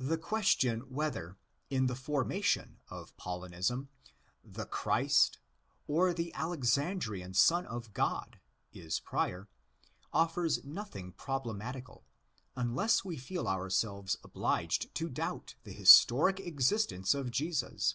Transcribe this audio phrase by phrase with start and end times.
[0.00, 1.38] The question whether,
[1.70, 3.86] in the formation of Paulinism,
[4.42, 5.38] '"the Christ"
[5.86, 8.40] or'' the Alexandrian Son of God"'
[8.72, 9.48] is prior,
[10.12, 12.04] offers nothing problematical,
[12.56, 17.94] unless we feel our selves obliged to doubt the historic existence of Jesus.